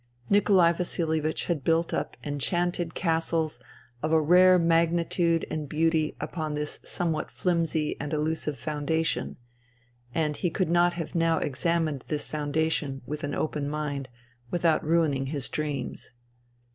[0.31, 3.59] Nikolai Vasilievich had built up enchanted castles
[4.01, 9.37] of a rare magnitude and beauty upon this somewhat flimsy and elusive foundation;
[10.11, 14.09] and he could not have now examined this foundation with an open mind
[14.49, 16.09] without ruining his dreams.